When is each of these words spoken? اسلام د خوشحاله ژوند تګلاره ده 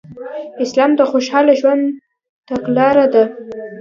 اسلام 0.63 0.91
د 0.95 1.01
خوشحاله 1.11 1.53
ژوند 1.61 1.83
تګلاره 2.47 3.05
ده 3.13 3.23